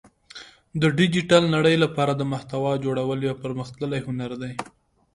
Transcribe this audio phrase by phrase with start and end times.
[0.81, 4.53] د ډیجیټل نړۍ لپاره د محتوا جوړول یو پرمختللی هنر دی